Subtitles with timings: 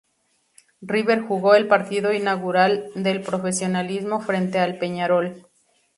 [0.81, 5.45] River jugó el partido inaugural del profesionalismo, frente a Peñarol.